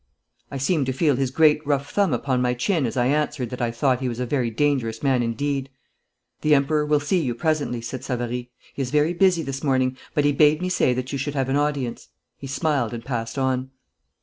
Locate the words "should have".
11.19-11.49